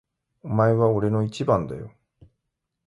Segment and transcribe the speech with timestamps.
[0.41, 1.91] お前は俺の一番だよ。